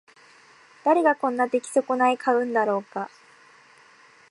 [0.83, 3.11] 誰がこんな出来損ない買うんだろうか